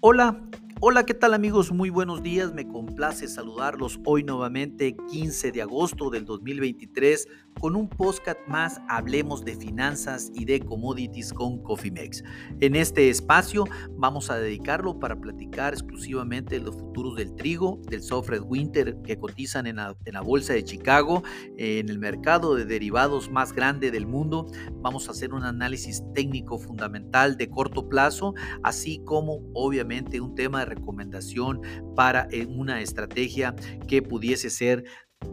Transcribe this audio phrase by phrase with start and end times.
[0.00, 0.40] Hola,
[0.80, 1.72] Hola, ¿qué tal amigos?
[1.72, 7.26] Muy buenos días, me complace saludarlos hoy nuevamente 15 de agosto del 2023
[7.60, 12.22] con un podcast más Hablemos de finanzas y de commodities con Cofimex.
[12.60, 18.02] En este espacio vamos a dedicarlo para platicar exclusivamente de los futuros del trigo, del
[18.02, 21.22] Softred Winter que cotizan en la, bolsa de Chicago,
[21.56, 24.46] en el mercado de derivados más grande del mundo.
[24.74, 30.60] Vamos a hacer un análisis técnico fundamental de corto plazo, así como obviamente un tema
[30.60, 31.60] de recomendación
[31.96, 33.54] para eh, una estrategia
[33.86, 34.84] que pudiese ser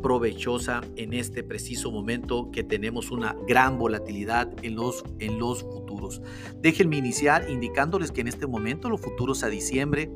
[0.06, 6.22] provechosa en este preciso momento que tenemos una gran volatilidad en los, en los futuros.
[6.62, 10.12] Déjenme iniciar indicándoles que en este momento los futuros a diciembre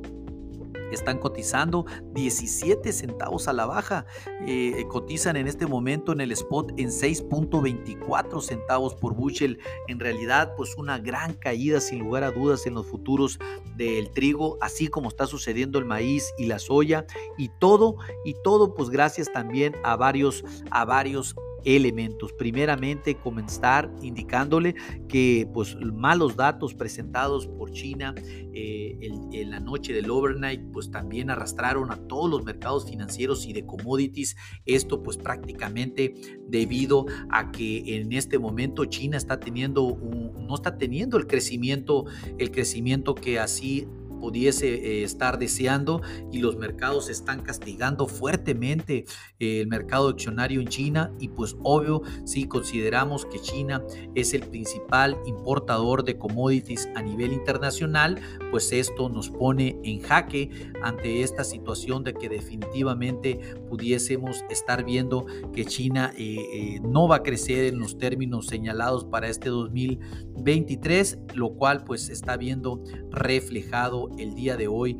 [0.91, 4.05] están cotizando 17 centavos a la baja.
[4.45, 9.59] Eh, cotizan en este momento en el spot en 6.24 centavos por bushel.
[9.88, 13.39] En realidad, pues una gran caída sin lugar a dudas en los futuros
[13.75, 17.05] del trigo, así como está sucediendo el maíz y la soya
[17.38, 22.33] y todo y todo pues gracias también a varios a varios elementos.
[22.33, 24.75] Primeramente, comenzar indicándole
[25.07, 28.13] que pues malos datos presentados por China
[28.53, 28.97] eh,
[29.31, 33.65] en la noche del overnight pues también arrastraron a todos los mercados financieros y de
[33.65, 34.35] commodities.
[34.65, 36.13] Esto pues prácticamente
[36.47, 39.97] debido a que en este momento China está teniendo
[40.39, 42.05] no está teniendo el crecimiento
[42.37, 43.87] el crecimiento que así
[44.20, 49.06] pudiese eh, estar deseando y los mercados están castigando fuertemente
[49.39, 51.11] eh, el mercado accionario en China.
[51.20, 53.84] Y pues obvio si consideramos que China
[54.16, 58.20] es el principal importador de commodities a nivel internacional,
[58.52, 63.39] pues esto nos pone en jaque ante esta situación de que definitivamente
[63.70, 69.30] pudiésemos estar viendo que China eh, no va a crecer en los términos señalados para
[69.30, 74.97] este 2023, lo cual pues está viendo reflejado el día de hoy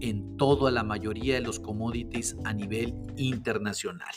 [0.00, 4.10] en toda la mayoría de los commodities a nivel internacional.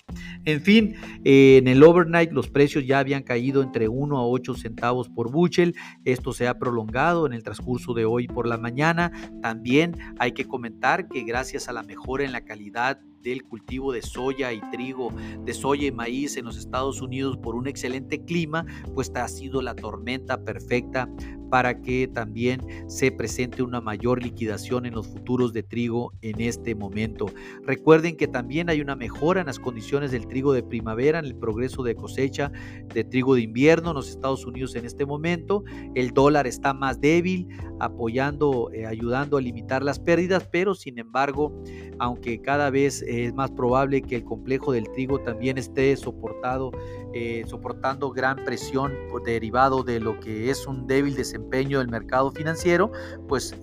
[0.45, 4.55] En fin, eh, en el overnight los precios ya habían caído entre 1 a 8
[4.55, 5.75] centavos por bushel.
[6.03, 9.11] Esto se ha prolongado en el transcurso de hoy por la mañana.
[9.41, 14.03] También hay que comentar que gracias a la mejora en la calidad del cultivo de
[14.03, 15.11] soya y trigo,
[15.43, 19.61] de soya y maíz en los Estados Unidos por un excelente clima, pues ha sido
[19.63, 21.09] la tormenta perfecta
[21.49, 26.75] para que también se presente una mayor liquidación en los futuros de trigo en este
[26.75, 27.27] momento.
[27.63, 31.35] Recuerden que también hay una mejora en las condiciones del trigo de primavera, en el
[31.35, 32.51] progreso de cosecha
[32.93, 35.63] de trigo de invierno en los Estados Unidos en este momento.
[35.95, 37.47] El dólar está más débil,
[37.79, 41.53] apoyando, eh, ayudando a limitar las pérdidas, pero sin embargo,
[41.99, 46.71] aunque cada vez es más probable que el complejo del trigo también esté soportado,
[47.13, 48.93] eh, soportando gran presión
[49.23, 52.91] derivado de lo que es un débil desempeño del mercado financiero,
[53.27, 53.55] pues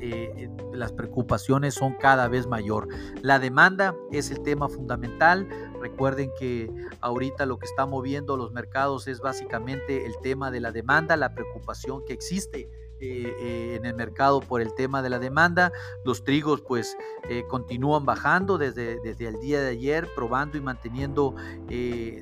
[0.00, 2.88] eh, las preocupaciones son cada vez mayor.
[3.22, 5.48] La demanda es el tema fundamental.
[5.80, 10.72] Recuerden que ahorita lo que está moviendo los mercados es básicamente el tema de la
[10.72, 12.68] demanda, la preocupación que existe
[13.00, 15.72] eh, eh, en el mercado por el tema de la demanda.
[16.04, 16.96] Los trigos pues
[17.28, 21.34] eh, continúan bajando desde, desde el día de ayer, probando y manteniendo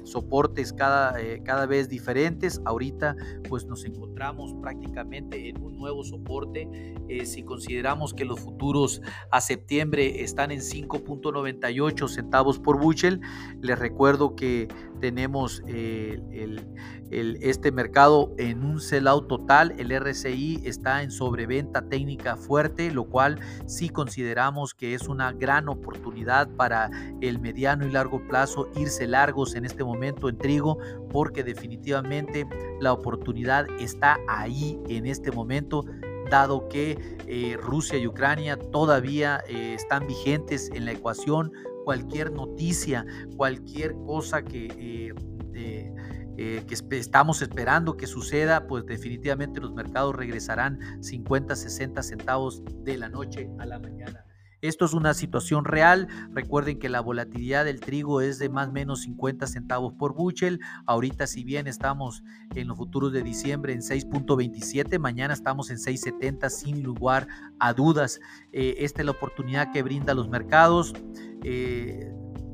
[0.04, 2.60] soportes cada, cada vez diferentes.
[2.64, 3.16] Ahorita
[3.48, 6.94] pues nos encontramos prácticamente en un nuevo soporte.
[7.24, 13.20] si consideramos que los futuros a septiembre están en 5.98 centavos por bushel,
[13.60, 14.68] les recuerdo que
[15.02, 16.64] tenemos el,
[17.10, 19.74] este mercado en un sell-out total.
[19.76, 25.68] El RCI está en sobreventa técnica fuerte, lo cual sí consideramos que es una gran
[25.68, 26.88] oportunidad para
[27.20, 30.78] el mediano y largo plazo irse largos en este momento en trigo,
[31.10, 32.46] porque definitivamente
[32.80, 35.84] la oportunidad está ahí en este momento
[36.30, 41.52] dado que eh, Rusia y Ucrania todavía eh, están vigentes en la ecuación,
[41.84, 43.04] cualquier noticia,
[43.36, 45.14] cualquier cosa que
[45.54, 45.92] eh,
[46.38, 52.96] eh, que estamos esperando que suceda, pues definitivamente los mercados regresarán 50, 60 centavos de
[52.96, 54.25] la noche a la mañana.
[54.62, 56.06] Esto es una situación real.
[56.32, 60.61] Recuerden que la volatilidad del trigo es de más o menos 50 centavos por bushel.
[60.87, 62.23] Ahorita si bien estamos
[62.55, 67.26] en los futuros de diciembre en 6.27, mañana estamos en 6.70 sin lugar
[67.59, 68.20] a dudas.
[68.53, 70.94] Eh, esta es la oportunidad que brinda los mercados.
[71.43, 72.12] Eh,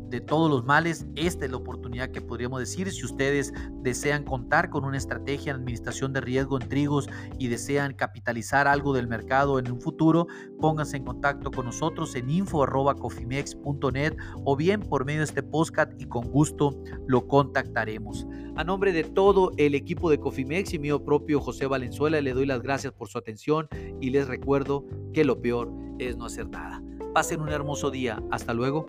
[0.09, 2.91] de todos los males, esta es la oportunidad que podríamos decir.
[2.91, 3.53] Si ustedes
[3.83, 7.09] desean contar con una estrategia en administración de riesgo en trigos
[7.39, 10.27] y desean capitalizar algo del mercado en un futuro,
[10.61, 16.07] pónganse en contacto con nosotros en info.cofimex.net o bien por medio de este podcast y
[16.07, 18.27] con gusto lo contactaremos.
[18.57, 22.47] A nombre de todo el equipo de Cofimex y mío propio José Valenzuela, le doy
[22.47, 23.69] las gracias por su atención
[24.01, 26.83] y les recuerdo que lo peor es no hacer nada.
[27.15, 28.23] Pasen un hermoso día.
[28.31, 28.87] Hasta luego.